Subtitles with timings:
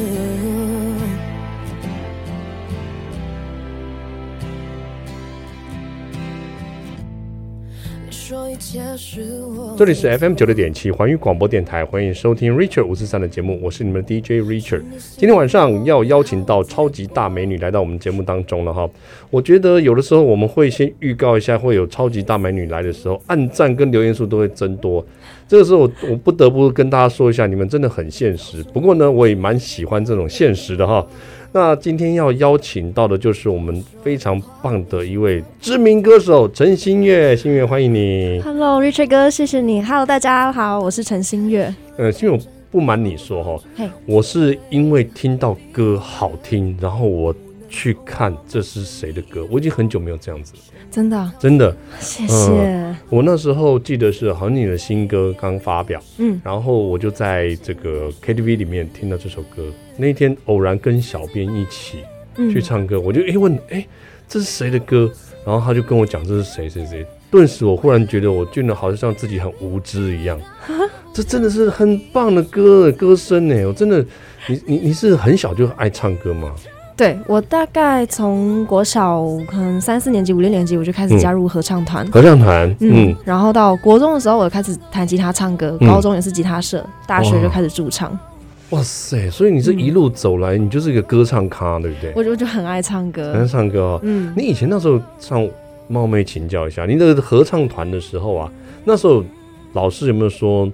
[0.00, 0.59] you.
[9.76, 14.82] 这里是 FM 九六点七环宇广播电台，欢迎收听 Richard 五四三的节目，我是你们 DJ Richard。
[15.16, 18.90] 今天晚上要邀请到超级大美女来到我们节目当中了哈。
[19.30, 25.04] 我觉得有的时候我们会先预告一下，会有超级大美女来的时候，按赞跟留言数都会增多。
[25.46, 28.62] 这个时候我我不得不跟大家说一下，你们真的很现实。
[28.72, 31.06] 不过呢，我也蛮喜欢这种现实的哈。
[31.52, 38.40] 那今天要邀请到的就是我们非常棒的一位知名歌手陈星月，星月欢迎你。
[38.40, 39.82] Hello，Richard 哥，谢谢你。
[39.82, 41.74] Hello，大家好，我是陈星月。
[41.96, 43.88] 呃，星月，我不瞒你说哈，Hey.
[44.06, 47.34] 我是因为听到歌好听，然后我
[47.70, 50.60] 去看这是谁的歌，我已经很久没有这样子了。
[50.90, 52.98] 真的，真的，谢谢、呃。
[53.08, 59.64] 我那时候记得是好像你的新歌刚发表，嗯，然后我就在这个 KTV 里面听到这首歌。
[59.96, 61.98] 那天偶然跟小编一起
[62.34, 63.86] 去唱歌，嗯、我就哎问哎
[64.28, 65.10] 这是谁的歌？
[65.46, 67.06] 然后他就跟我讲这是谁谁谁。
[67.30, 70.38] 顿时我忽然觉得我俊的好像自己很无知一样。
[71.14, 73.64] 这真的是很棒的歌歌声呢！
[73.66, 74.04] 我真的，
[74.48, 76.52] 你你你是很小就爱唱歌吗？
[77.00, 88.12] 对，我大概从国小可能三四年级、五六年级我就开始加入合唱团，合唱团，嗯，嗯，然后到国中的时候我就开始弹吉他唱歌，高中也是吉他社，嗯、大学就开始驻唱。
[88.68, 89.30] 哇塞！
[89.30, 92.12] 所以你这一路走来，嗯、你就是一个歌唱咖，对不对？
[92.14, 94.00] 我就就很爱唱歌，很爱唱歌哦。
[94.02, 95.48] 嗯，你以前那时候唱，
[95.88, 98.52] 冒昧请教一下，你那个合唱团的时候啊，
[98.84, 99.24] 那时候
[99.72, 100.70] 老师有没有说？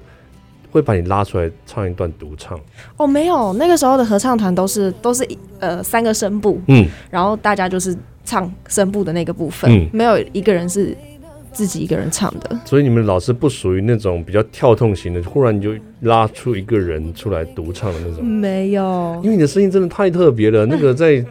[0.71, 2.59] 会把你拉出来唱一段独唱
[2.97, 3.07] 哦？
[3.07, 5.27] 没有，那个时候的合唱团都是都是
[5.61, 10.97] 呃三个声部，嗯，然后大家就是唱声部的那个部分，嗯，没有一个人是
[11.53, 12.59] 自己一个人唱的。
[12.65, 18.25] 所以你们老师不属于那种比较跳动型的，忽然就拉出一个人出来独唱的那种。
[18.25, 21.25] 没有，因为你的声音真的太特别了， 那个在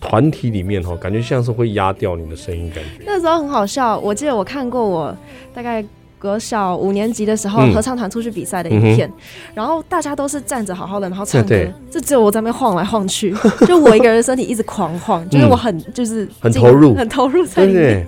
[0.00, 3.04] 团体里面哈，感觉像是会压掉你的声音感觉。
[3.06, 5.16] 那时候很好笑，我记得我看过我
[5.54, 5.84] 大概。
[6.22, 9.12] 国小五年级的时候，合唱团出去比赛的影片，嗯、
[9.54, 13.34] 然后大家都是站着好好的，然后唱歌，就只有我在那边晃来晃去，
[13.66, 17.82] 就我一个人的身体一直狂晃，就是我很就是很投入， 很投入在里面。
[17.82, 18.06] 对对，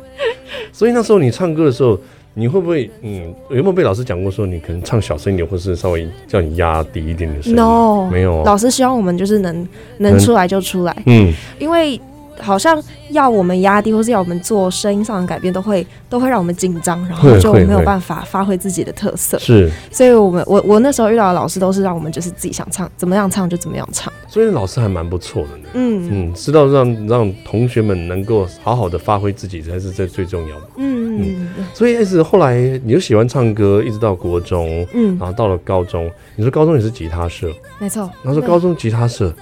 [0.73, 1.99] 所以那时候你唱歌的时候，
[2.35, 8.45] 你会不会嗯，有没有被老师讲过说你可能唱小声一点，或是稍微叫你压低一点的声音？No，没有。
[8.45, 12.01] 老师希望我们就是能能出来就出来，嗯，因为。
[12.41, 19.39] 好像要我们压低，或是要我们做声音上的改变，都会都会让我们紧张，然后就没有办法发挥自己的特色。
[19.39, 24.13] 是，所以我们我我那时候遇到的老师都是让我们就是自己想唱怎么样唱就怎么样唱。
[24.29, 25.69] 所以老师还蛮不错的呢。
[25.75, 30.67] 嗯嗯，知道让让同学们能够好好的发挥自己才是这最重要的。
[30.77, 31.65] 嗯嗯。
[31.73, 38.11] 所以一直后来你就喜欢唱歌，一直到国中，嗯，然后到了高中，你说高中也是吉他社，没错。
[38.23, 39.33] 然后说高中吉他社。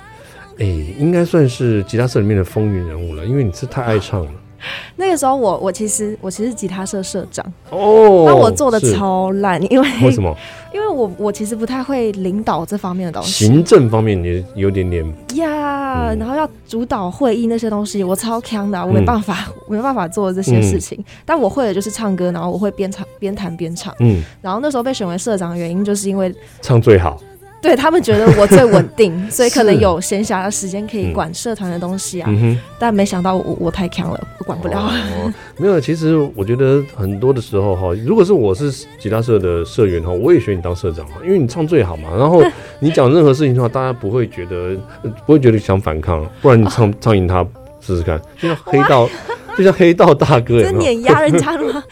[0.59, 4.31] 哎、欸，应该算是吉他社里面的风云人物了，因为你是太爱唱了。
[4.95, 10.33] 那个时候我，我我其实我其实吉他社社长哦，那我做的超烂，因为为什么？
[10.73, 15.05] 因为我我其实不太会领导这方面的东西，行政方面你有点点
[15.35, 20.97] 呀，yeah, 嗯、然后要主导会议那些东西，我超强的，我没办法，嗯、 我没办法做这些事情。
[21.01, 27.21] 嗯、但我会的就是唱歌，然后我会边唱边弹边唱，嗯，然后那时候被选为社长的原因，就是因为唱最好。
[27.62, 32.28] 对，他们觉得我最稳定， 所以可能有闲暇的时间可以管社团的东西啊。
[32.77, 34.81] 但没想到我我太强了，我管不了。
[34.81, 38.69] 哦、 没有，其实我觉得很多的时候哈，如果是我是
[38.99, 42.09] 吉他社的社员哈，我也选你当社长嘛，因为你唱最好嘛。
[42.19, 42.43] 然后
[42.81, 44.77] 你讲任何事情的话，大家不会觉得
[45.25, 47.47] 不会觉得想反抗，不然你唱、哦、唱赢他
[47.81, 49.09] 试试看，就像黑道，
[49.56, 51.84] 就像黑道大哥，真碾压人家了吗？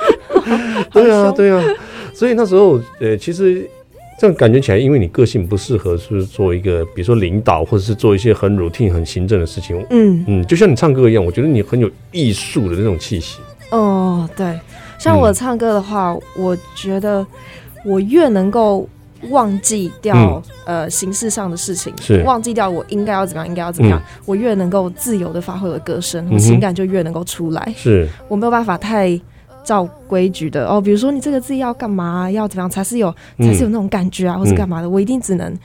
[0.93, 1.63] 对啊，对啊。
[2.13, 3.71] 所以那时候呃，其实。
[4.21, 9.83] 这样感觉起来，因为你个性不适合，是做一个，比如说领导，或者是做一些很 routine、很行政的事情。
[9.89, 13.39] 嗯嗯，就像你唱歌一样，我觉得你很有艺术的那种气息。
[13.71, 14.61] 哦，对，
[14.99, 17.27] 像我唱歌的话，嗯、我觉得
[17.83, 18.87] 我越能够
[19.31, 20.15] 忘记掉、
[20.67, 27.73] 嗯、呃形式上的事情，是忘记掉我应该要怎么样，应该要怎么样，嗯、我越能够自由的发挥我的歌声，我情感就越能够出来。
[27.75, 29.19] 是我没有办法太。
[29.65, 34.89] 照规矩的哦，比如说你这个字要干嘛，要怎么样才是有才是有那种感觉啊，嗯、或是干嘛的？
[34.89, 35.57] 我一定只能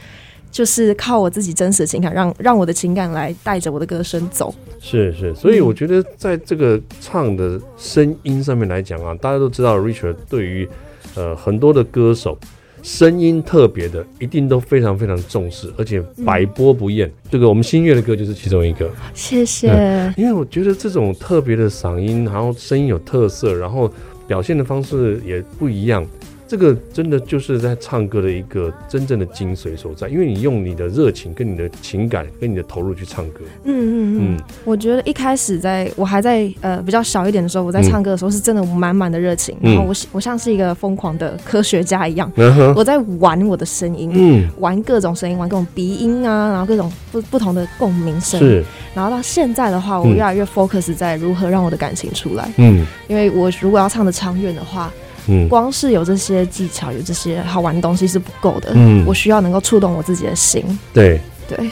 [0.51, 4.53] 就是靠我自己真实的情感，让让我的情感来带着我的歌声走。
[4.79, 10.67] 是是，所以我觉得在这个唱的声音上面来讲啊，大家都知道 Richard 对于
[11.15, 12.37] 呃很多的歌手。
[12.85, 17.07] 声音特别的，一定都非常非常重视，而且百播不厌。
[17.07, 18.87] 嗯、这个我们新月的歌就是其中一个。
[19.11, 20.13] 谢谢、嗯。
[20.15, 23.91] 因为我觉得这种特别的嗓音，然后声音有特色，然后
[24.27, 26.05] 表现的方式也不一样，
[26.47, 33.41] 这个真的就是在唱歌的一个真正的精髓所在，因为你用你的热情、跟你的情感、跟你的投入去唱歌。
[33.63, 34.43] 嗯嗯嗯。
[34.63, 48.39] 我觉得一开始在我还在呃比较小一点的时候，我在唱歌的时候是真的满满的热情，嗯、然后我我像是一个疯狂的科学家一样，嗯、我在玩我的声音，嗯，玩各种声音，玩各种鼻音啊，然后各种不不同的共鸣声。
[48.39, 48.63] 是。
[48.93, 52.47] 然后到现在的话，我越来越 focus 在如何让我的感情出来。
[52.57, 52.85] 嗯。
[53.07, 54.93] 因为我如果要唱的长远的话。
[55.27, 58.71] 嗯，光是有这些技巧，有这些好玩的东西是不够的。
[58.75, 60.63] 嗯，我需要能够触动我自己的心。
[60.93, 61.69] 对对。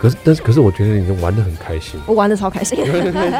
[0.00, 1.98] 可是，但是，可是，我觉得你玩的很开心。
[2.06, 2.78] 我玩的超开心。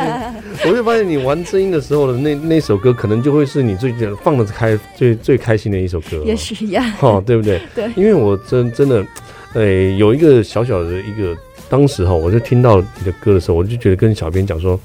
[0.67, 6.21] 我就发现你玩声音的时候的那那首歌，可能就会是你最近放得开最最开心的一首歌。
[6.25, 6.85] 也许一样。
[6.99, 7.61] 哦，对不对？
[7.77, 7.89] 对。
[7.95, 9.07] 因为我真真的，
[9.55, 11.37] 哎，有一个小小的一个，
[11.69, 14.79] 当时哈，我就听到你的歌的时候，我就觉得跟小编讲说。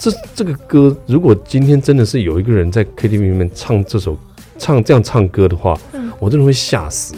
[0.00, 4.16] 这这个歌，如果今天真的是有一个人在 KTV 里面唱这首
[4.58, 7.14] 唱这样唱歌的话，嗯、我真的会吓死，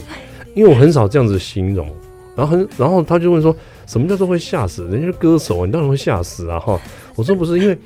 [0.53, 1.89] 因为我很少这样子形容。
[2.35, 3.55] 然后很，然后他就问说，
[3.87, 4.85] 什么叫做会吓死？
[4.89, 6.59] 人家是歌手啊，你当然会吓死啊！
[6.59, 6.81] 哈，
[7.15, 7.79] 我说不是，因为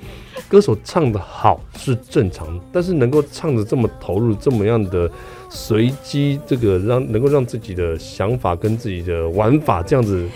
[0.49, 5.11] 歌手唱的好是正常，但是能够唱的这么投入，这么样的
[5.51, 10.27] 随机，这个让能够让自己的想法跟自己的玩法这样子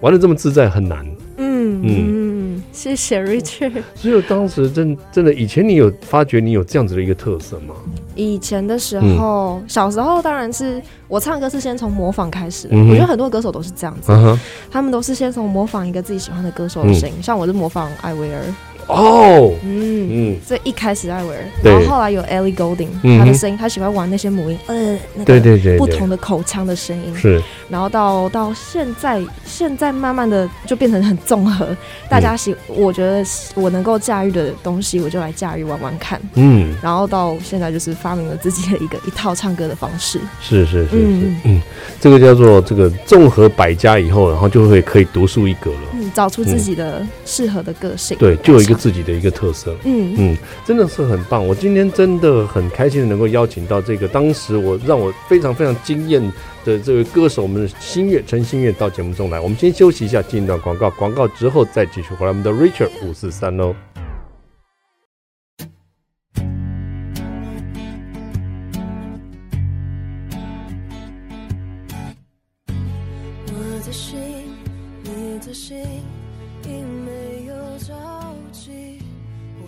[0.00, 1.04] 玩的这么自在很难。
[1.38, 1.82] 嗯嗯。
[1.82, 2.35] 嗯
[2.76, 3.72] 谢谢 Richard。
[3.94, 7.74] 所以当时真真的，以前你有发觉你有这样子的一个特色吗？
[8.14, 12.76] 以前的时候，嗯、小时候当然是我唱歌是先从模仿开始的。
[12.76, 14.38] 嗯、我觉得很多歌手都是这样子，嗯、
[14.70, 18.42] 他们都是先从模仿一个自己喜欢的歌手的声音，嗯、像我是模仿艾薇儿。
[18.88, 22.88] 哦，嗯嗯，所以一开始艾薇儿，然后后来有 Ellie Goulding，
[23.18, 31.76] 他的声音，他喜欢玩那些母音，呃，那个不同的口腔的声音，是，然后到到现在，现在慢慢的就变成很综合，
[32.08, 33.24] 大家喜，我觉得
[33.54, 41.60] 我能够驾驭的东西，我就来驾驭玩玩看，嗯，然后到现在就是发明了自己的一个一套唱歌的方式，是是是是，嗯，
[42.00, 48.76] 这个叫做这个综合百家以后，然后就会可以独树一格了，嗯，找出自己的适合的个性，对，就有一个。
[48.86, 51.44] 自己的一个特色，嗯嗯，真的是很棒。
[51.44, 56.22] 我今天真的很开心的能够邀请到这个当时我让我非常非常惊艳
[56.64, 59.40] 的这位歌手，我们的新月陈新月到节目中来。
[59.40, 62.28] 我们先休息一下，进一段广告，广告之后再继续回来。
[62.28, 63.74] 我们的 Richard 五四三喽。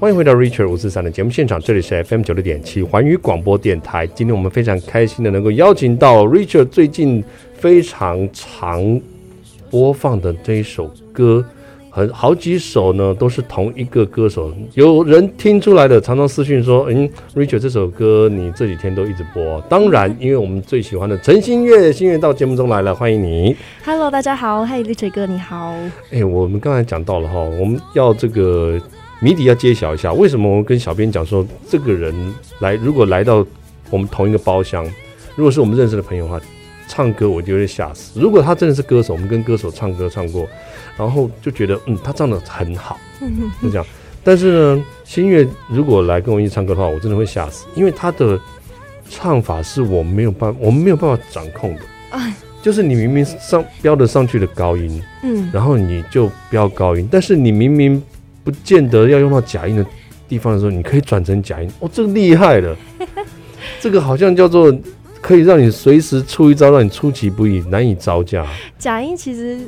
[0.01, 4.07] 欢迎回到 Richard 五四三的节目现场，这里是 FM 九六点七环宇广播电台。
[4.07, 7.25] 今天我们非常开心的能够邀请到 Richard 最近
[7.55, 9.01] 非常常
[9.69, 11.45] 播放的这一首歌，
[11.91, 14.55] 很好几首呢都是同一个歌手。
[14.75, 23.57] 有人听出来的，常常私讯说：“嗯，Richard 这首歌你这几天都一直播。”当然，因为我们最喜欢的陈新月，新月到节目中来了，欢迎你。
[23.85, 25.75] Hello，大家好，嗨，Richard 哥你好。
[26.13, 28.81] 哎，我们刚才讲到了哈，我们要这个。
[29.21, 32.15] 谜底要揭晓一下，为什么我们跟小编讲说，这个人
[32.61, 33.45] 来如果来到
[33.91, 34.87] 我们同一个包厢，
[35.35, 36.41] 如果是我们认识的朋友的话，
[36.87, 38.21] 唱歌我就会吓死。
[38.21, 40.47] 如果他真的是歌手，我们跟歌手唱歌唱过，
[40.97, 42.97] 然后就觉得嗯，他唱的很好，
[43.61, 43.85] 就这样。
[44.23, 48.39] 但是呢，新月如果来跟我一起唱歌的话，我真的会吓死，因为他的
[49.11, 51.81] 唱法是我没有办法，我们没有办法掌控的。
[52.63, 58.01] 就是你明明上飙得上去的高音，嗯，然后你就飙高音，但是你明明。
[58.49, 59.85] 不见得要用到假音的
[60.27, 62.75] 地方的时候，你可以转成假音哦，这个厉害了。
[63.79, 64.75] 这个好像叫做
[65.21, 68.47] 可以让你随时出一招，让你出其不意，难以招架。
[68.79, 69.59] 假音其实。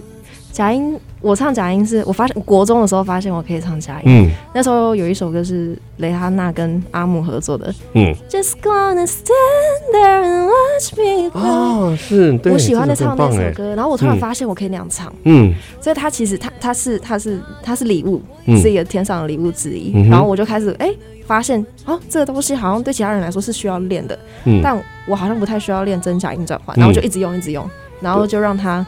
[0.52, 4.02] 假音，我唱假音是我发现国中的时候发现我可以唱假音。
[4.07, 7.73] 嗯，那时候有一首歌是蕾哈娜跟阿姆合作的。
[7.95, 11.30] 嗯，Just gonna stand there and watch me。
[11.40, 15.12] 哦，是，对，我喜欢的唱那首歌，然后我突然发现我可以那样唱。
[15.25, 18.21] 嗯，所以它其实它它是它是它是礼物，
[18.61, 19.92] 是一个天上的礼物之一。
[20.09, 20.92] 然后我就开始哎
[21.26, 24.19] 发现哦，这个东西好像对其他人来说是需要练的，
[24.62, 24.76] 但
[25.07, 27.64] 我好像不太需要练真假音转换，然后就一直用一直用，
[28.00, 28.85] 然后就让它。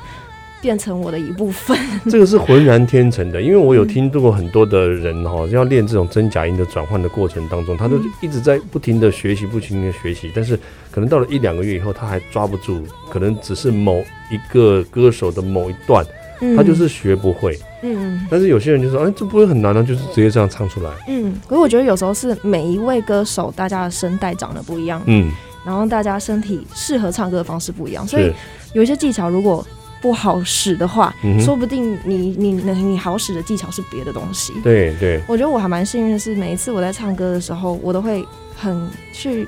[0.63, 1.77] 变成我的一部分，
[2.09, 3.43] 这个是浑然天成的。
[3.43, 10.31] 因为我有听到过很多的人哈，要练这种真假音的转换的过程当中，他都一直在不停的学习，不停的学习。
[10.35, 10.57] 但是
[10.93, 13.99] 可能到了一两个月以后，他还抓不住，可能只是某
[14.31, 16.07] 一个歌手的某一段，
[16.57, 17.59] 他就是学不会。
[17.83, 20.91] 嗯，但是有些人就说，哎，这不会很难啊，就是直接这样唱出来。
[21.09, 25.33] 嗯，可是我觉得有时候是每一位歌手，大家的声带长得不一样，嗯，
[25.67, 28.33] 然后大家身体适合唱歌的方式不一样，所以
[28.73, 29.67] 有一些技巧如果。
[30.03, 34.53] 不好使的话，嗯、说不定你你你你好使的技巧是别的东西。
[34.63, 39.47] 对对，我觉得我还蛮幸运的是，每一次我在唱歌的时候，我都会很去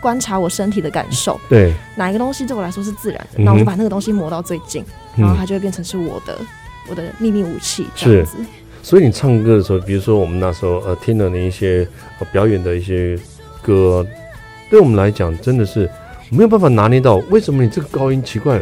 [0.00, 4.84] 观察我身体的感受，对，哪一个东西对我来说是自然的，那、嗯、我就把那个东西磨到最近，
[5.16, 6.46] 然后它就会变成是我的、嗯、
[6.88, 8.36] 我的秘密武器这样子。
[8.82, 11.84] 所以你唱歌的时候，比如说我们那时候呃听了你一些、
[12.20, 13.18] 呃、表演的一些
[13.60, 14.06] 歌，
[14.70, 15.90] 对我们来讲真的是
[16.30, 18.60] 没有办法拿捏到，为什么你这个高音奇怪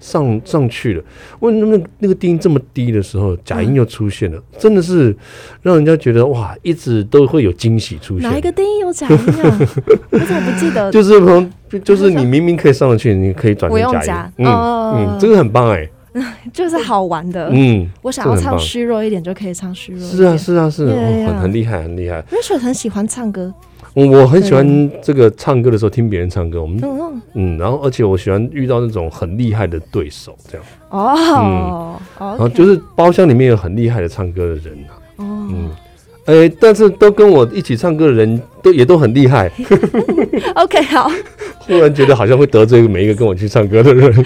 [0.00, 1.02] 上上去了？
[1.40, 4.38] 为什么那那个低音这么低的时候，假音又出现了？
[4.38, 5.16] 嗯、真的是
[5.62, 8.30] 让人家觉得哇，一直都会有惊喜出现。
[8.30, 9.58] 哪一个低音有假音啊？
[10.10, 10.90] 我怎么不记得？
[10.92, 11.50] 就是从
[11.84, 14.46] 就是你明明可以上得去，你可以转成假音。
[14.46, 15.90] 嗯嗯，这个很棒哎、欸。
[16.52, 20.00] 就是好玩的，嗯，我想要唱虚弱一点就可以唱虚弱。
[20.08, 20.94] 是啊，是啊，是啊，
[21.26, 22.22] 很很厉害，很厉害。
[22.30, 23.52] Richard 很喜欢唱歌，
[23.94, 26.62] 我很喜欢这个唱歌的时候听别人唱歌。
[26.62, 26.80] 我们
[27.34, 35.70] 嗯，然后而且我喜欢遇到那种很厉害的对手，这样哦，然后就是包厢里面有很厉害的唱歌的人啊，嗯，
[36.24, 39.50] 哎，但是都跟我一起唱歌的人都也都很厉害。
[40.56, 41.10] OK，好。
[41.60, 44.24] 忽然觉得好像会得罪每一个跟我去唱歌的人。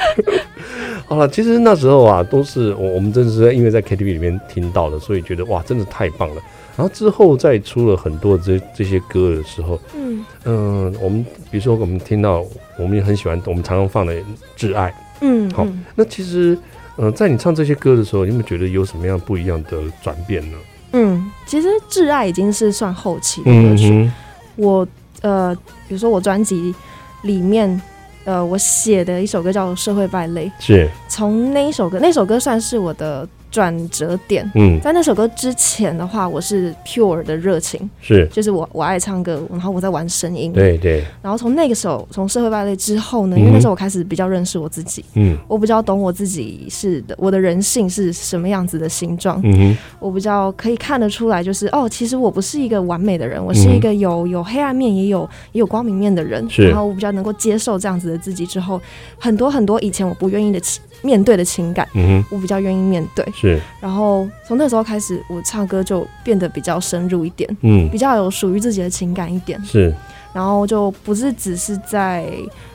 [1.12, 6.36] 好了，其实那时候啊，都是我我们真的是因为在 KTV 里面听到的，所以觉得哇，真的太棒了。
[6.74, 12.42] 然后之后再出了很多这这些歌的时候，嗯嗯、呃，我们比如说我们听到，
[12.78, 14.14] 我们也很喜欢，我们常常放的
[14.56, 14.88] 《挚爱》，
[15.20, 16.54] 嗯，好，那其实
[16.96, 20.56] 嗯、呃，在你唱这些歌的时候，你有没有觉得有什么样不一样的转变呢？
[20.92, 23.90] 嗯，其实《挚爱》已经是算后期的歌曲。
[23.90, 24.12] 嗯、
[24.56, 24.88] 我
[25.20, 25.54] 呃，
[25.86, 26.74] 比如说我专辑
[27.22, 27.78] 里面。
[28.24, 33.28] 呃，我写的一首歌叫《社会败类》，是从那一首歌，那首歌算是我的。
[33.52, 41.04] 转折点，嗯，在那首歌之前的话，我是 pure 的热情，是，就是我我爱唱歌，然后我在玩声音，对对。
[41.20, 56.66] 然后从那个时候，从社会败类之后呢，因为那时候我开始比较认识我自己，嗯，我比较懂我自己是的，我的人性是什么样子的形状，嗯哼，我比较可以看得出来，就是哦，其实我不是一个完美的人，我是一个有有黑暗面，也有也有光明面的人，是。
[56.68, 58.80] 然后我比较能够接受这样子的自己之后，
[59.18, 63.26] 很多很多以前我不愿意的情面对的情感，嗯哼，我比较愿意面对。
[63.34, 69.94] 是，然后从那时候开始，我唱歌就变得比较深入一点，嗯，比较有属于自己的情感一点，是，
[70.32, 72.26] 然后就不是只是在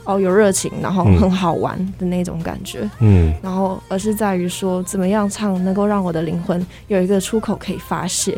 [0.04, 8.38] 哦有热情，然后很好玩的那种感觉，嗯，然后而是在于说怎么样唱能够让我的灵魂有一个出口可以发泄。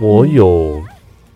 [0.00, 0.82] 我有。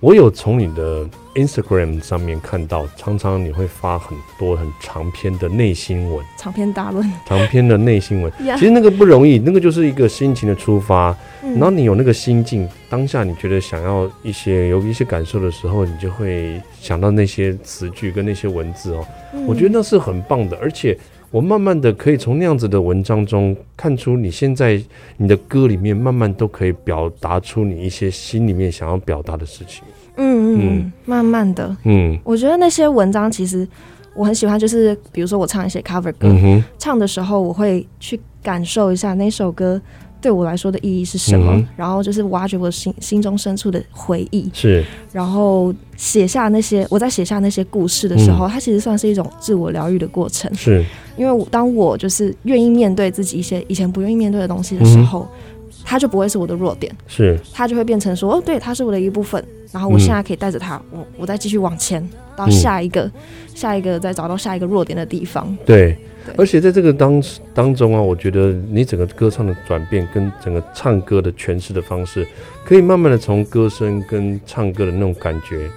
[0.03, 8.31] 嗯我有从你的 Instagram 上面看到，常常你会发很多很长篇的内心文，长篇大论，长篇的内心文。
[8.59, 11.17] 其实那个不容易，那个就是一个心情的出发。
[11.41, 19.07] 然后你有那个心境，当下你觉得想要一些有一些感受的时候，你就会想到那些词句跟那些文字哦。
[19.47, 20.99] 我觉得那是很棒的，而且。
[21.33, 24.81] 我慢慢的可以从那样子的文章中看出，你现在
[25.17, 29.83] 你的歌里面慢慢都可以表达出你一些心里面想要表达的事情。
[30.17, 33.67] 嗯嗯，慢慢的，嗯，我觉得那些文章其实
[34.15, 39.81] 我很喜欢，就是比如说我唱一些 cover 歌，嗯、唱的时候我会去感受一下那首歌。
[40.23, 41.53] 对我来说的意义是什么？
[41.53, 50.51] 嗯、然后就是挖掘我心心中深处的回忆，是，然后写下那些我在写下那些故事的时候，嗯、它其实算是一种自我疗愈的过程。
[50.55, 50.83] 是，
[51.17, 55.52] 因为当我就是愿意面对自己一些以前不愿意面对的东西的时候，嗯、
[55.85, 59.45] 它就不会是我的弱点，是，它就会变成说，哦，对，它是我的一部分。
[59.71, 63.13] 然后我现在可以带着它，我我再继续往前到下一个，嗯、
[63.55, 65.57] 下一个再找到下一个弱点的地方。
[65.65, 65.97] 对。
[66.37, 67.21] 而且在这个当
[67.53, 72.25] 当中啊，我觉得你整个歌唱的转变跟整个唱歌的诠释的方式，
[72.65, 75.69] 可以慢慢的从歌声跟唱歌的那种感觉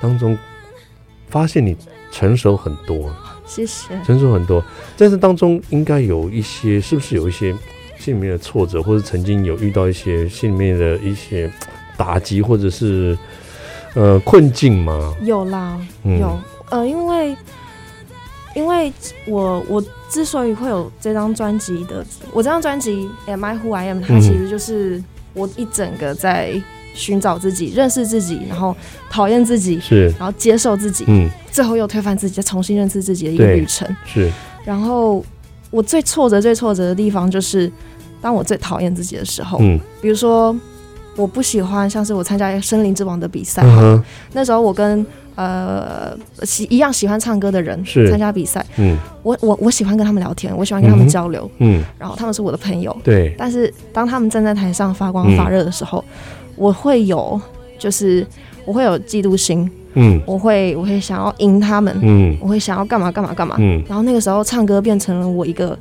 [0.00, 0.38] 当中，
[1.28, 1.76] 发现你
[2.10, 3.14] 成熟很多。
[3.44, 3.88] 谢谢。
[4.02, 4.64] 成熟很多，
[4.96, 7.54] 在这当中应该有一些，是不是有一些
[8.00, 11.48] 心里面的挫折，或者曾经有遇到一些心里面的一些
[11.96, 13.16] 打击，或者是
[13.94, 15.14] 呃困境吗？
[15.22, 16.40] 有啦，嗯、有
[16.70, 17.36] 呃，因为。
[18.52, 18.92] 因为
[19.26, 25.00] 我我之所以会有这张专辑的，我这张专辑《Am I Who I Am》，它其实就是
[25.34, 26.60] 我一整个在
[26.92, 28.76] 寻找自己、认识自己，然后
[29.08, 33.88] 讨厌自己，是，然后接受自己，嗯，最后又推翻自己，再重新认识自己的一个旅程。
[34.04, 34.28] 是。
[34.64, 35.24] 然后
[35.70, 37.70] 我最挫折、最挫折的地方，就是
[38.20, 40.54] 当我最讨厌自己的时候，嗯，比如说
[41.16, 45.06] 我不喜欢，像是我参加《森林之王》的比赛，嗯，那时候我跟。
[45.36, 53.34] 呃，喜一样喜欢唱歌的人参加比赛，嗯，我我我喜欢跟他们聊天，我喜欢跟他们交流，嗯，然后他们是我的朋友，对。
[53.38, 57.40] 但是当他们站在台上发光发热的时候，嗯、我会有
[57.78, 58.26] 就是
[58.66, 63.82] 我会有嫉妒心，嗯，我会我会想要赢他们，嗯，我会想要干嘛干嘛干嘛，嗯。
[63.88, 65.78] 然后那个时候唱歌变成了我一个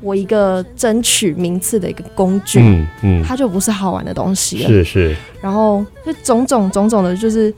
[0.00, 5.16] 我一个争取名次的一个工具，嗯嗯，它就不是好玩的东西了，是是。
[5.40, 7.52] 然后就种种种种的，就是。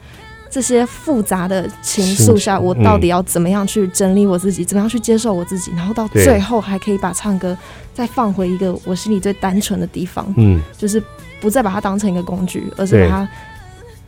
[0.55, 7.57] 这些复杂的情愫下，我到底要怎么样去整理我自己，怎么样去接受我自己，然后到最后还可以把唱歌
[7.95, 11.03] 再放回一个我心里最单纯的地方，嗯，就是
[11.41, 13.29] 不再把它当成一个工具，而是把它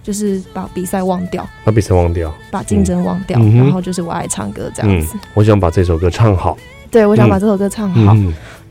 [0.05, 5.17] 就是把比赛忘掉，把比赛忘掉，把竞争忘掉，然后就是我爱唱歌这样子。
[5.35, 6.57] 我想把这首歌唱好，
[6.89, 8.17] 对，我想把这首歌唱好，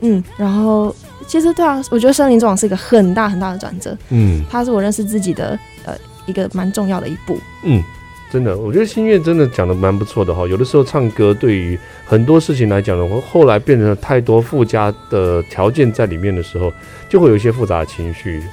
[0.00, 0.94] 嗯，然后
[1.26, 5.94] 其实对啊，我觉得《森林之王》是一个很大很大的转折，嗯，它是我认识自己的呃。
[6.26, 7.84] 一个蛮重要的一步，嗯，
[8.32, 10.48] 真的，我觉得心月真的讲的蛮不错的哈。
[10.48, 16.72] 有的时候唱歌对于很多事情来讲的话，后来变成了太多附加的条件在里面的时候，
[17.10, 18.48] 就会有一些复杂的情绪，对，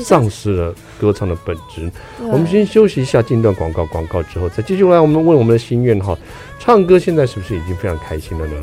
[0.00, 1.90] 丧失了歌唱的本质。
[2.20, 4.98] 我们先休息一下，进段广告，广告之后再继续来。
[5.00, 6.16] 我们问我们的心愿哈，
[6.58, 8.54] 唱歌现在是不是已经非常开心了呢？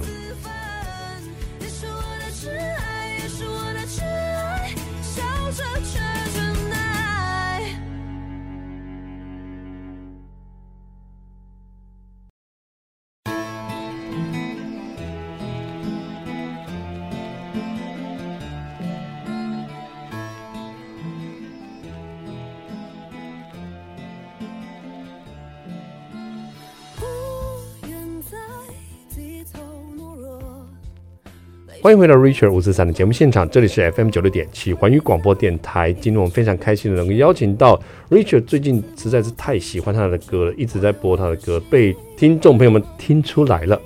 [31.81, 35.93] 欢迎回到 Richard 五四三的节目现场，这里是 FM 九六点七环宇广播电台。
[35.93, 43.79] 今天我们非常开心的能够邀请到 Richard，最近实在是太喜欢他的歌了，一直在播他的歌，被听众朋友们听出来了。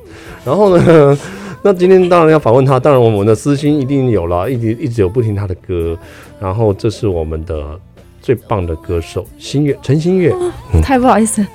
[0.44, 1.16] 然后呢，
[1.62, 5.96] 那今天当然要访问他，当然我们的私心一定有了，一直一直有不听他的歌。
[6.40, 7.80] 然后这是我们的
[8.20, 10.34] 最棒的歌手新月陈新月，
[10.82, 11.46] 太不好意思。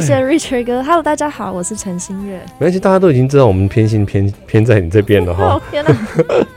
[0.00, 2.40] 谢谢 Richard 哥，Hello，大家好，我是陈新月。
[2.58, 5.60] 没关系，大家都已经知道我们偏心偏偏在你这边了哈。
[5.70, 5.96] 天哪！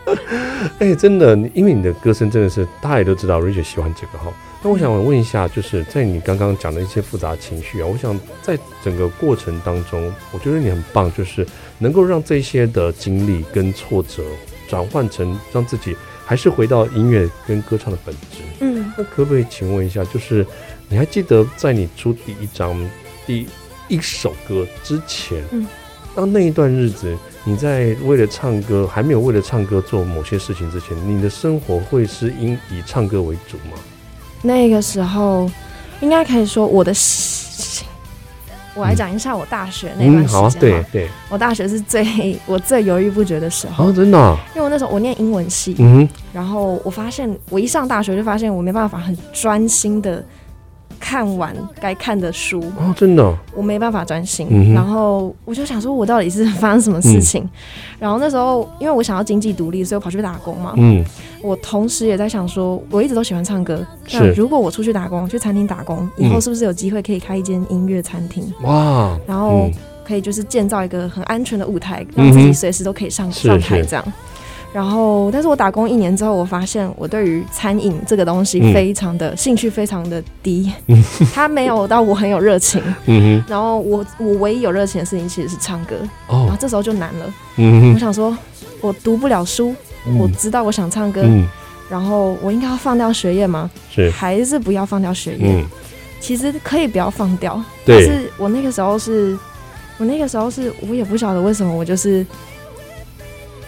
[0.79, 4.31] 哎、欸，真的，因为你的歌声真的是大家也都知道，Richard 喜欢这个哈。
[4.63, 11.45] 那我想问一下，就是在你刚刚讲的一些复杂情绪啊，我想在整个过程当中，我觉得你很棒，就是
[11.77, 14.23] 能够让这些的经历跟挫折
[14.67, 15.95] 转换成让自己
[16.25, 18.39] 还是回到音乐跟歌唱的本质。
[18.61, 20.45] 嗯，那可不可以请问一下，就是
[20.87, 22.75] 你还记得在你出第一张？
[23.25, 23.47] 第
[23.87, 25.67] 一首歌之前，嗯，
[26.15, 33.77] 当那一段日子，你在为了唱歌，还没有为了唱歌做某些事情之前，你的生活会是因以唱歌为主吗？
[34.41, 35.49] 那个时候，
[36.01, 36.93] 应该可以说我的，
[38.75, 40.27] 我来讲一下我大学那段时间，嗯。
[40.27, 43.85] 好啊，对对，我大学是最我最犹豫不决的时候。
[43.85, 44.37] 哦，真的，啊？
[44.55, 50.23] 因为我那时候我念英文系，嗯，然后我发现我一上大学就发现我没办法很专心的。
[51.07, 54.73] 看完该看的书哦，真的，我没办法专心，嗯。
[54.73, 57.43] 然后我就想说，我到底是发生什么事情？
[57.43, 57.49] 嗯、
[57.99, 60.73] 然后那时候，因为我想要经济独立，所以我跑去打工嘛。
[60.77, 61.05] 嗯，
[61.43, 63.85] 我同时也在想说，我一直都喜欢唱歌。
[64.11, 68.51] 那如果我出去打工，去餐厅打工，以后是不是有机会可以开一间音乐餐厅？
[68.63, 69.15] 哇！
[69.27, 69.69] 然后
[70.03, 74.03] 可以就是建造一个很安全的舞台，让自己随时都可以上上台这样。
[74.75, 80.69] 然后，但是我打工一年之后，我发现我对于餐饮这个东西非常的、嗯、兴趣非常的低，
[81.33, 82.83] 他没有到我很有热情。
[83.07, 83.41] 嗯。
[83.47, 85.95] 然后我我唯一有热情的事情其实是唱歌。
[86.27, 86.39] 哦。
[86.39, 87.33] 然后这时候就难了。
[87.55, 87.93] 嗯。
[87.93, 88.37] 我想说，
[88.81, 89.73] 我读不了书，
[90.07, 91.47] 嗯、我知道我想唱歌、嗯，
[91.89, 93.71] 然后我应该要放掉学业吗？
[93.89, 94.11] 是。
[94.11, 95.53] 还是不要放掉学业？
[95.53, 95.65] 嗯。
[96.19, 97.63] 其实可以不要放掉。
[97.85, 98.05] 对。
[98.05, 99.39] 但是我那个时候是，
[99.97, 102.25] 我那个时候是我也不晓得为什么我就是。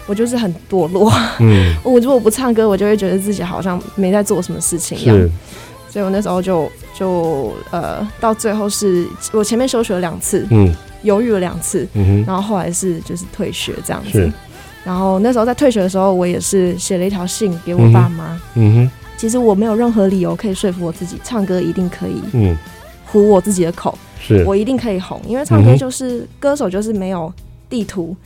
[0.08, 5.16] 我就是很堕落，嗯， 我如果不唱歌，我就会觉得自己好像没在做什么事情一样，
[5.90, 6.68] 所以我那时候就
[6.98, 14.32] 就呃，到最后是我前面休学了两次，嗯，犹豫了两次，嗯，然后后来是就是退学这样子，
[14.82, 22.56] 然后那时候在退学的时候，我也是写了一条信给我爸妈，嗯哼，其实我没有任何理由可以说服我自己唱歌一定可以，嗯，
[23.04, 24.42] 糊我自己的口，是。
[24.46, 27.30] 我一定可以红，因为唱歌就是歌手就是没有
[27.68, 28.16] 地图。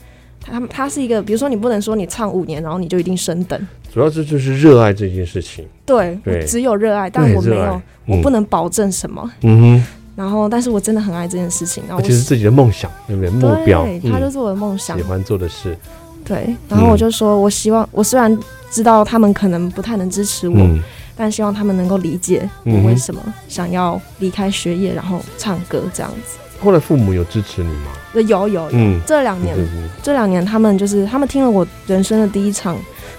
[0.43, 3.67] 他他是一个，比如说你不能说你唱五年，然后你就一定升等。
[3.93, 5.65] 主要是就是热爱这件事情。
[5.85, 9.31] 对，对只有热爱，但我没有、嗯，我不能保证什么。
[9.41, 9.85] 嗯哼。
[10.15, 11.83] 然后，但是我真的很爱这件事情。
[11.87, 13.31] 然后，其实自己的梦想，对不对？
[13.31, 15.75] 目标，对，他就是我的梦想、嗯，喜欢做的事。
[16.23, 16.55] 对。
[16.69, 18.37] 然后我就说，我希望，我虽然
[18.69, 20.79] 知道他们可能不太能支持我，嗯、
[21.15, 26.37] 但希望他们能够理解我为什么想要离开学业，然后唱歌这样子。
[26.63, 27.91] 后来父母有支持你吗？
[28.13, 29.57] 有有有，嗯，这两年，
[30.01, 32.77] 这两年他们就是他们听了我人生的第一场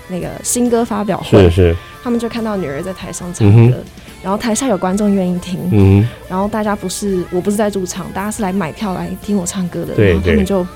[0.08, 3.84] 那个新歌发表会，是是，他们就看到女儿在台上唱歌，嗯、
[4.22, 10.66] 然后台下有观众愿意听，嗯，然后大家不是我不是在驻场，大家是来买票来听我唱歌的，对，然后他们就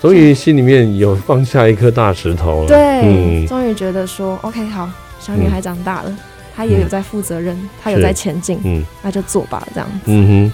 [0.00, 6.16] 终于心里面有放下一颗大石头了，对，嗯、终于觉得说 OK 好，小女孩长大了。
[6.54, 9.98] 她也有在负责任，她有在前进，嗯，那就做吧，这样子。
[10.04, 10.52] 嗯哼。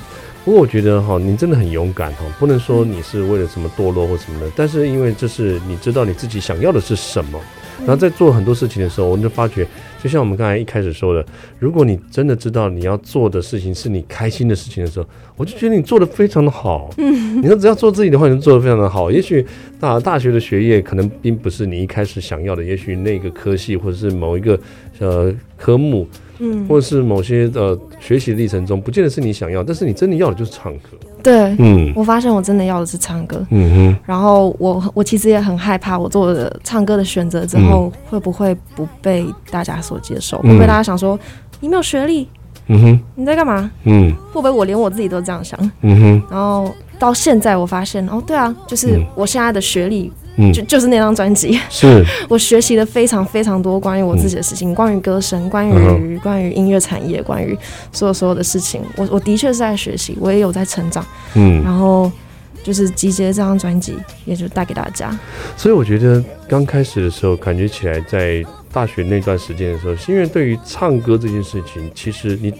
[0.48, 7.38] 不过我觉得哈，你真的很勇敢哈，不能说你是为了什么堕落或什么的，但是因为这是你知道你自己想要的是什么。
[7.80, 9.68] 然后在做很多事情的时候，我们就发觉，
[10.02, 11.22] 就像我们刚才一开始说的，
[11.58, 15.06] 如果你真的知道你要做的事情是你开心的事情的时候，
[15.36, 16.88] 我就觉得你做的非常的好。
[16.96, 19.10] 嗯，你说只要做自己的话，你就做的非常的好。
[19.10, 19.44] 也许
[19.78, 24.58] 大大学的学业可能并不是你一开始想要的，也许那个科系或者是某一个
[24.98, 26.08] 呃科目。
[26.38, 30.90] 嗯，或者是某些呃学习历程中，不见得是你想要，但是你真的要的就是唱歌。
[31.22, 33.44] 对，嗯，我发现我真的要的是唱歌。
[33.50, 40.38] 嗯哼，然后我我其实也很害怕，我做了唱歌的选择之后，会不会不被大家所接受？
[40.44, 41.18] 嗯、会不会大家想说
[41.60, 42.28] 你没有学历？
[42.68, 43.70] 嗯哼，你在干嘛？
[43.84, 45.58] 嗯，会不会我连我自己都这样想？
[45.80, 50.12] 嗯哼，然后到现在我发现，哦，对啊，就是我现在的学历。
[50.38, 57.58] 嗯，就就是那张专辑，是 我学习了非常非常多关于我自己的事情，嗯、关于歌声，关于、嗯、关于音乐产业，关于
[57.92, 58.80] 所有所有的事情。
[58.96, 61.04] 我我的确是在学习，我也有在成长。
[61.34, 62.10] 嗯，然后
[62.62, 65.10] 就是集结这张专辑，也就带给大家。
[65.56, 72.54] 所以我觉得刚开始的时候，感觉起来在大学那段时间的时候，是因为对于唱歌这件事情，其实你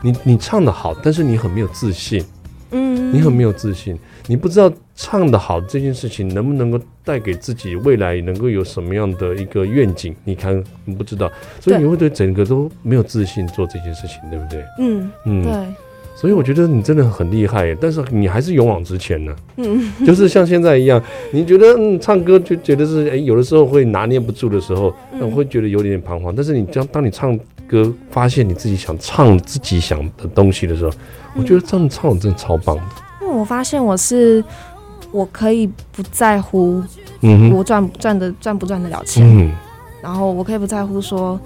[0.00, 2.24] 你你唱的好，但是你很没有自信。
[2.72, 10.14] 嗯，你很没有自信，你不知道唱得好这件事情能不能够带给自己未来能够有什么样的一个愿景？
[10.24, 11.30] 你看，你不知道，
[11.60, 14.64] 所以你会对整个都没有自信做这件事情，对不对？
[14.78, 15.52] 嗯嗯，对。
[16.16, 19.34] 所以我觉得你真的很厉害，但是你还是勇往直前呢。
[19.56, 21.02] 嗯， 就是像现在一样，
[21.32, 26.34] 你觉得嗯唱歌就觉得是哎，有的时候会拿捏不住的时候，那我会觉得有点彷徨。
[26.36, 27.38] 但是你将当你唱
[27.70, 30.90] 歌发现你自己想唱自己想的东西的时候。
[31.36, 32.82] 我觉得这样唱真的超棒的，
[33.22, 34.42] 因为我发现我是
[35.12, 36.82] 我可以不在乎，
[37.20, 39.52] 嗯，我赚赚的赚不赚得了钱，嗯，
[40.02, 41.40] 然后我可以不在乎说。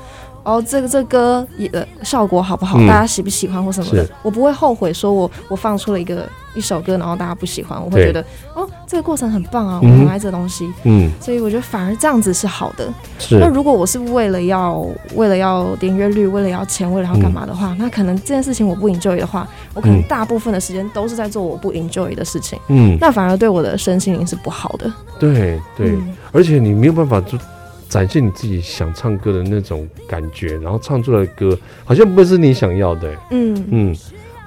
[0.45, 2.79] 哦，这个这个歌也呃效果好不好？
[2.79, 4.07] 嗯、大家喜不喜欢或什么的？
[4.23, 8.23] 我不会后悔，说我我放出了一个一首歌，然后大家不喜欢，我会觉得
[8.55, 10.71] 哦，这个过程很棒啊，我很爱这东西。
[10.85, 12.93] 嗯，所以我觉得反而这样子是好的。
[13.19, 13.39] 是。
[13.39, 22.59] 那如果我是为了要为了要点阅率，为了要钱，为了要干嘛的话，嗯、那可能这件事情我不 enjoy 的话，我可能大部分的时间都是在做我不 enjoy 的事情。
[22.69, 24.93] 嗯，那反而对我的身心灵是不好的。
[25.19, 27.39] 对对，嗯、而且你没有办法做。
[27.89, 33.15] 展现你自己想唱歌的那种感觉，然后唱出来的歌好像不是你想要的。
[33.31, 33.95] 嗯嗯，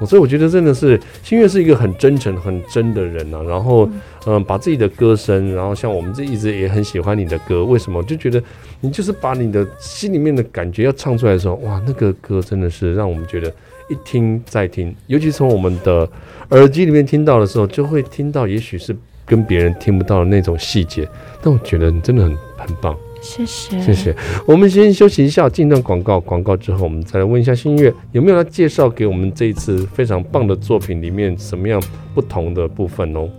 [0.06, 3.42] 所以我觉得真的是新月是一个很真诚、很真的人啊。
[3.44, 3.90] 然后
[4.26, 8.04] 嗯，把自己的歌声，然后像我们这一直也很喜欢你的歌，为什么？
[8.04, 8.44] 就觉得
[8.82, 13.50] 你就是把你的心里面的感觉要唱出来的时候，哇，那个歌真的是让我们觉得
[13.90, 16.08] 一听再听，尤其从我们的
[16.50, 18.96] 耳机里面听到的时候，就会听到也许是
[19.26, 21.08] 跟别人听不到的那种细节。
[21.42, 22.96] 但我觉得你真的很很棒。
[23.28, 24.16] 谢谢，谢谢。
[24.46, 26.18] 我们先休息一下，进段广告。
[26.18, 31.82] 广告之后，我们再来问一下新月有没有来介绍给我们这一次非常棒的作品里面什么样
[32.16, 33.30] 不同的部分哦。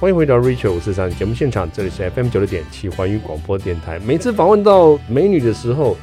[0.00, 3.98] 欢迎回到 Richard 五四三节目现场，这里是 FM 九六点七环宇广播电台。
[3.98, 5.94] 每次访问到美女的时候。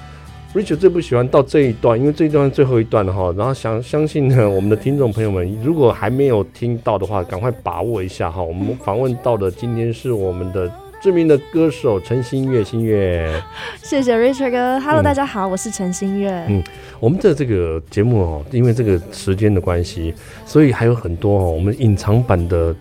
[0.54, 3.34] Richard 最不喜欢到这一段，因为这一段是最后一段了哈。
[3.38, 8.44] 然后想相信呢，我们的听众朋友们，如果还没有听到的话，赶快把握一下哈。
[8.44, 10.70] 我们访问到的今天是我们的
[11.02, 13.34] 知名的歌手陈新月，新月。
[13.82, 16.30] 谢谢 Richard 哥，Hello，、嗯、大家好，我是陈新月。
[16.50, 16.62] 嗯，
[17.00, 20.14] 我们的这个节目哦，因为这个时间的关系，
[20.46, 22.76] 所以还有很多哦，我们隐藏版的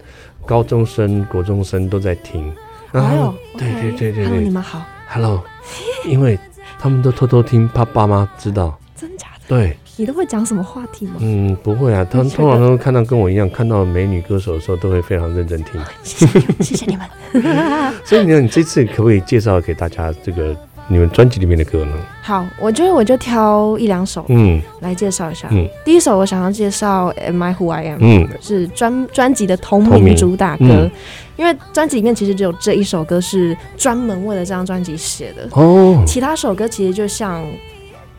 [0.45, 2.53] 高中生、国中生都在听。
[2.91, 5.45] 然后，对对对对对，Hello, 你们好，Hello，
[6.05, 6.37] 因为。
[6.81, 8.79] 他们都偷偷听，怕爸妈知道。
[8.97, 9.49] 真假的？
[9.49, 9.77] 对。
[9.97, 11.17] 你都会讲什么话题吗？
[11.19, 12.03] 嗯，不会啊。
[12.11, 15.79] 他们通常都看到跟我一样，看到美女歌手的时候，都会非常认真听。
[16.03, 17.07] 谢谢，谢谢你们。
[18.03, 20.57] 所以你，你这次可不可以介绍给大家这个
[20.91, 21.93] 你们专辑里面的歌呢？
[22.21, 25.47] 好，我觉得我就挑一两首，嗯，来介绍一下。
[25.53, 30.65] 嗯，第一首我想要介绍《Am I Who I Am》，嗯，是专专辑的同名主打歌。
[30.69, 30.91] 嗯，
[31.37, 35.49] 因为专辑里面其实只有这一首歌是专门为了这张专辑写的。
[35.53, 37.41] 哦，其他首歌其实就像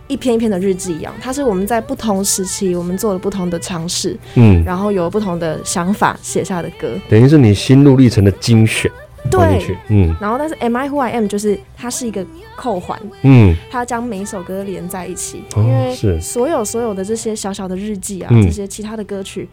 [0.07, 8.89] 一篇一篇的日记一样，它是我们在不同时期我们做了不同的尝试，嗯，然后有不同的想法写下的歌，等于是你心路历程的精选。
[9.29, 19.47] 对，嗯，然后但是 Am I Who I Am 就是它是一个扣环，嗯，它将每一首歌连在一起，哦、因为所有所有的这些小小的日记啊，嗯、这些其他的歌曲，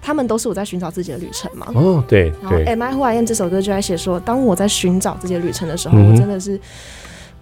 [0.00, 1.66] 他们都是我在寻找自己的旅程嘛。
[1.74, 6.58] 哦，对，然后 Am I Who I Am 这首歌就在写说，当我在寻找这些旅程的时候，嗯、我真的是。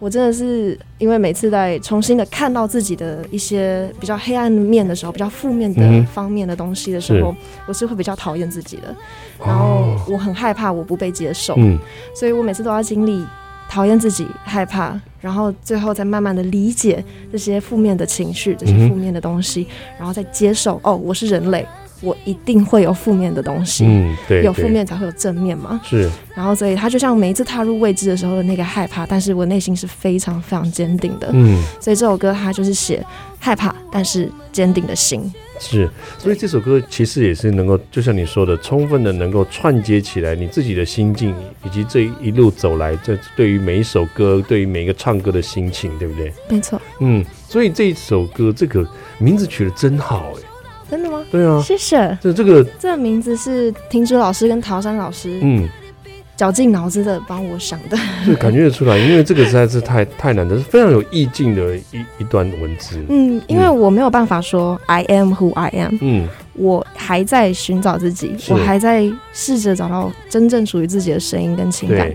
[0.02, 7.36] 我真的是因为每次在重新的看到自己的一些比较黑暗面的时候，比较负面的方面的东西的时候，嗯、
[7.68, 8.92] 我是会比较讨厌自己的，
[9.38, 11.78] 然后我很害怕我不被接受，嗯，
[12.16, 13.24] 所以我每次都要经历
[13.68, 21.64] 讨厌自己、害怕，然后最后再慢慢的理解这些负面的情绪、这些负面的东西，嗯、然后再接受哦，我是人类。
[22.02, 26.10] 我一定会有负面的东西，嗯，对，有负面才会有正面嘛，是。
[26.34, 31.62] 然后，所以他就像每一次踏入未知的时候的那个害怕，但是我内心是非常非常坚定的，嗯。
[31.80, 33.04] 所以这首歌它就是写
[33.38, 35.32] 害怕，但是坚定的心。
[35.60, 35.88] 是，
[36.18, 46.32] 所以这首歌其实也是能够，就像你说的，充分的能够串接起来你自己的心境，以及这一路走来，这对于每一首歌，对于每一个唱歌的心情，对不对？
[46.48, 46.80] 没错。
[46.98, 48.84] 嗯，所以这一首歌这个
[49.18, 50.51] 名字取得真好，哎。
[50.92, 51.24] 真的吗？
[51.31, 51.96] 对啊，谢谢。
[52.20, 55.66] 这这个这个名字是听珠老师跟陶山老师嗯
[56.37, 61.83] 绞尽脑汁的帮我想的，就感觉得出来，因为这个实在是太太难的，是非常有意境的一
[62.18, 63.02] 一段文字。
[63.09, 65.96] 嗯，因为我没有办法说 I am who I am。
[66.02, 72.12] 嗯，我还在寻找自己，我还在试着找到真正属于自己的声音跟情感。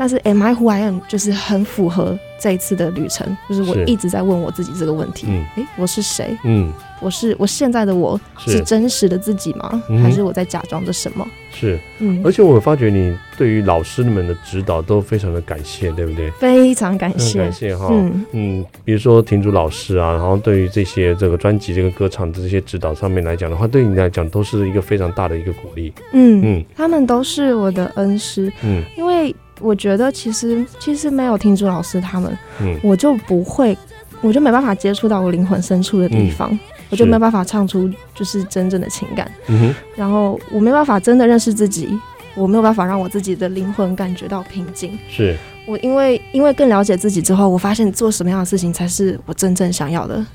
[0.00, 5.26] 但是 Am I who I am 就是很符合这一次的旅程，就是我一直在问我自己这个问题。
[5.28, 6.34] 嗯，诶，我是谁？
[6.42, 6.72] 嗯。
[7.02, 9.82] 我是我现在的我是真实的自己吗？
[9.88, 11.26] 嗯、还是我在假装着什么？
[11.50, 16.30] 是，嗯，而且我发觉你对于老师们的指导都非常的感谢，对不对？
[16.32, 25.90] 非常感谢，感谢哈，嗯嗯，比如说婷竹老师啊，然后对于这些这个专辑、这个歌唱的这些指导上面来讲的话，对你来讲都是一个非常大的一个鼓励。
[26.12, 28.52] 嗯嗯，他们都是我的恩师。
[28.62, 33.76] 嗯，因为我觉得其实其实没有听朱老师他们，嗯，我就不会，
[34.20, 36.50] 我就没办法接触到我灵魂深处的地方。
[36.52, 36.58] 嗯
[36.90, 41.88] 我就没办法唱出就是真正的情感，嗯，然后我没办法真的认识自己，
[42.34, 44.98] 我没有办法让我自己的灵魂感觉到平静。
[45.08, 45.36] 是
[45.68, 50.26] 我因为因为更了解自己之后，我发现做什么样的事情才是我真正想要的。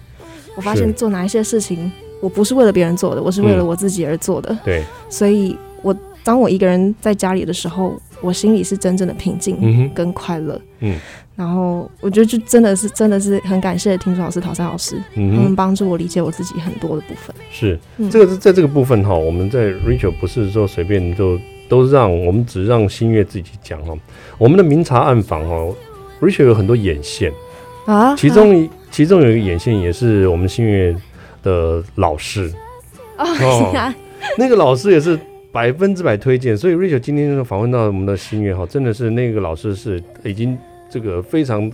[0.56, 4.54] 我发现做哪一些事情，我不是为了别人做的，我是为了我自己而做的。
[4.54, 5.94] 嗯、对，所以我
[6.26, 10.60] 当我一个人在家里的时候，我心里是真正的平静跟快乐。
[10.80, 11.00] 嗯。
[11.36, 17.36] 然后我觉得就真的是真的是很感谢听众老师、陶山老师，嗯，他们帮助我理解我自己很多的部分。
[17.52, 23.94] 是，嗯、这个是在这个部分哈，我们在 Rachel 不是说随便就都让我们只让新月自己讲哈。
[24.38, 25.76] 我们的明察暗访哈
[26.22, 27.34] ，Rachel 有很多眼线。
[27.86, 30.96] 啊，其中一其中有一个眼线也是我们新月
[31.44, 32.50] 的老师。
[33.18, 33.94] 哦，哦。
[34.38, 35.20] 那个老师也是
[35.56, 40.58] 百分之百推荐，所以 Rachel 今天访问到我们的新月哈，真的是那个老师是已经。
[40.88, 41.70] 这个非常，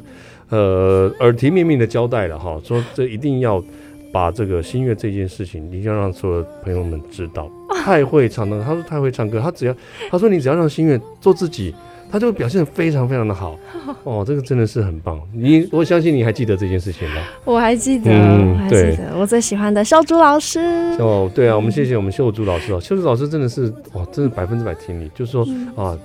[0.49, 3.63] 呃，耳提面命的交代了哈，说这一定要
[4.11, 7.51] 把这个新月这件事情，一定要让所有朋友们知道。
[7.83, 9.75] 太会唱了，他说太会唱歌，他只要
[10.09, 11.75] 他说你只要让新月做自己，
[12.11, 13.57] 他就会表现得非常非常的好。
[14.03, 15.19] 哦，这个真的是很棒。
[15.33, 17.21] 你我相信你还记得这件事情吧？
[17.45, 20.59] 我还记得，嗯、我还记得我最喜欢的秀珠老师。
[20.99, 25.97] 哦，对啊，我们谢谢我们秀珠老师哦，秀珠老师真的是哇，真的百分之百听你，就是说、嗯、啊。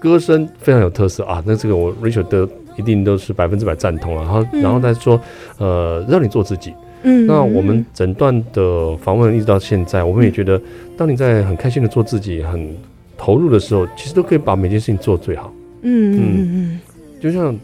[0.00, 4.22] 歌声非常有特色啊，那这个我 Rachel 的一定都是百分之百赞同了。
[4.22, 5.20] 然后，嗯、然后再说，
[5.58, 6.72] 呃，让你做自己。
[7.02, 10.60] 嗯，那我们整段的访问一直到现在，我们也觉得，
[10.96, 12.72] 当你在很开心的做自己、很
[13.18, 15.52] 投入的时候，其实都可以把每件事情做最好。
[15.82, 16.80] 嗯嗯嗯，
[17.20, 17.54] 就像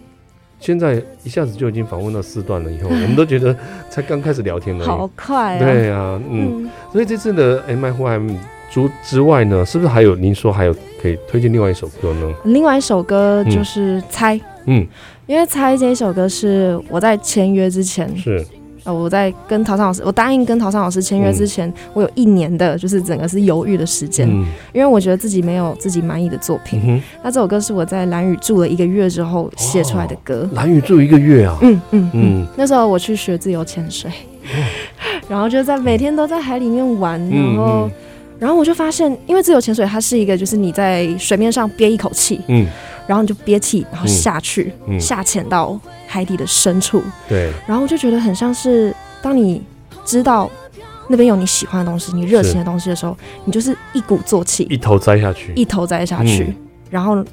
[0.61, 3.57] 现在一下子就已经访问到四段了，以后 我们都觉得
[3.89, 5.59] 才刚开始聊天而已，好快啊！
[5.59, 6.71] 对啊，嗯，嗯。
[6.93, 8.29] 所以这次的 Am I I Am
[8.71, 12.33] 之之外呢，是不是还有您说还有可以推荐另外一首歌呢？
[12.45, 14.37] 另外一首歌就是《猜》，
[14.67, 14.87] 嗯，
[15.27, 18.45] 因为《猜》这一首歌是我在签约之前，是
[18.85, 27.03] 呃我在跟陶山老师，我答应跟陶山老师签约之前，嗯，我有一年的就是整个是犹豫的时间，嗯，因为我觉得自己没有自己满意的作品，嗯。
[27.23, 30.49] 那这首歌是我在蓝屿住了一个月之后写出来的歌。
[30.53, 31.59] 蓝屿住一个月啊？
[31.63, 32.47] 嗯嗯嗯。
[32.57, 34.11] 那时候我去学自由潜水，
[35.29, 37.91] 然后就在每天都在海里面玩，然后。
[38.37, 42.67] 然后我就发现，因为自由潜水它是一个，就是你在水面上憋一口气，嗯，
[43.07, 47.53] 然后你就憋气，然后下去，嗯，下潜到海底的深处，对。
[47.67, 49.63] 然后我就觉得很像是，当你
[50.05, 50.51] 知道
[51.09, 56.45] 那边有你喜欢的东西，你热情的东西的时候，你就是一鼓作气，一头栽下去，一头栽下去。
[56.45, 56.55] 嗯，
[56.91, 57.25] 然后，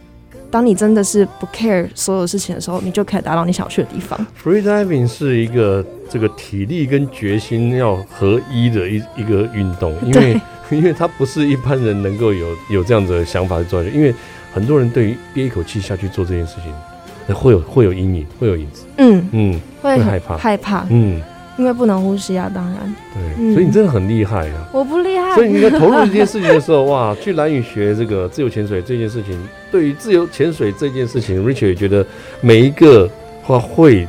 [0.50, 4.20] 当你真的是不 care 所有事情的时候，你就可以达到你想去的地方。
[4.44, 10.40] Free diving 是一个这个体力跟决心要合一的一一个运动，因为。
[10.72, 14.16] 因为它不是一般人能够有有这样子的想法去做，因为
[14.52, 19.28] 很多人对于憋一口气下去做这件事情，会有会有阴影，会有影子，嗯。
[19.32, 20.38] 嗯，会害怕。
[20.38, 21.22] 害怕，嗯，
[21.58, 29.40] 因为不能呼吸啊，当然，对，嗯、所以你真的很厉害啊，我不厉害，所以你在投入一件事情的时候，哇，去蓝屿学这个自由潜水这件事情，
[29.72, 32.06] 对于自由潜水这件事情，Richard 也觉得
[32.42, 33.10] 每一个
[33.42, 34.08] 话会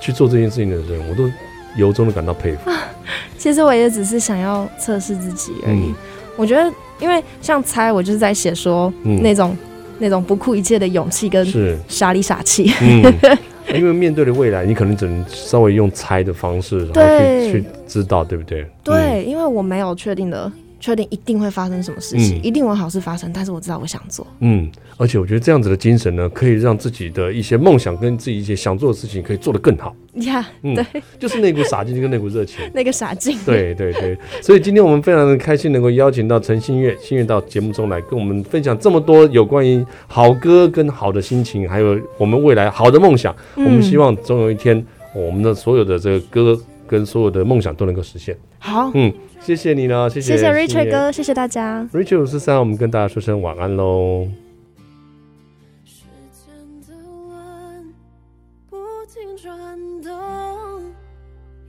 [0.00, 1.30] 去做这件事情的人，我都
[1.76, 2.70] 由衷的感到佩服。
[3.38, 5.88] 其实我也只是想要测试自己而已。
[5.88, 5.94] 嗯、
[6.36, 9.56] 我觉得，因为像猜，我就是在写说、嗯、那种
[9.98, 11.46] 那种不顾一切的勇气跟
[11.88, 12.70] 傻里傻气。
[12.80, 13.02] 嗯、
[13.74, 17.18] 因为面对的未来，你可能只能稍微用猜的方式，然后
[17.50, 18.66] 去去知道，对不对？
[18.82, 20.50] 对，嗯、因为我没有确定的。
[20.84, 23.32] 确定一定会发生什么事情，嗯、一定有好事发生。
[23.32, 29.96] 但是我知道我想做，嗯，而且我觉得这样子的精神呢，可以让自己的一些梦想跟自己一些想做的事情可以做得更好。
[30.16, 30.84] 呀、yeah, 嗯，对，
[31.18, 33.38] 就是那股傻劲跟那股热情， 那个傻劲。
[33.46, 43.34] 对对对，所以今天我们非常的开心能够邀请到陈新月，新月到节目中来跟我们分享这么多有关于好歌跟好的心情，还有我们未来好的梦想。
[43.56, 44.84] 嗯、我们希望总有一天，
[45.16, 48.36] 我们的所有的这个歌跟所有的梦想都能够实现。
[48.58, 49.10] 好，嗯。
[49.44, 51.86] 谢谢你呢，谢谢谢谢 Richard 哥，谢谢大家。
[51.92, 54.26] Richard 五四三，我们跟大家说声晚安喽。
[55.84, 56.54] 时间
[56.88, 57.92] 的轮
[58.70, 58.78] 不
[59.12, 60.82] 停转动，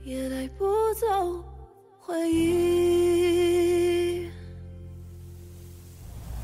[0.02, 1.44] 也带不走
[2.00, 3.35] 回忆。